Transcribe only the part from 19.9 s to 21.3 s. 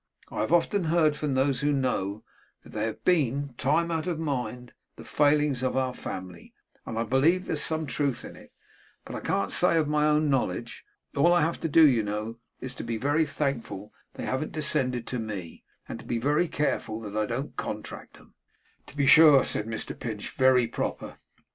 Pinch. 'Very proper.